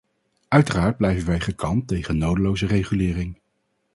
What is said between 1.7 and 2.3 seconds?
tegen